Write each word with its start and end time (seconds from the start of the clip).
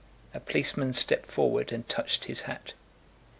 A 0.33 0.39
policeman 0.39 0.93
stepped 0.93 1.27
forward 1.27 1.71
and 1.71 1.87
touched 1.87 2.25
his 2.25 2.41
hat. 2.41 2.73